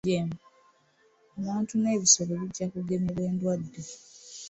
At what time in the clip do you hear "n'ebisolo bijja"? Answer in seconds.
1.77-2.65